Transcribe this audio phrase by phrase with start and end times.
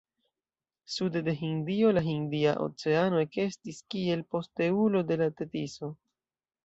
[0.93, 5.93] Sude de Hindio la Hindia Oceano ekestis kiel posteulo de la Tetiso.